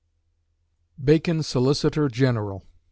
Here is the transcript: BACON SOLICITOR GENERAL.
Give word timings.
BACON 0.97 1.43
SOLICITOR 1.43 2.09
GENERAL. 2.09 2.65